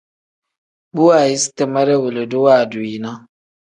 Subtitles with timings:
[0.93, 3.11] Bu waayisi timere wilidu waadu yi ne.